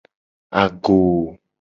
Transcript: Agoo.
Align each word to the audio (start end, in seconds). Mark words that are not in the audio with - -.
Agoo. 0.61 1.25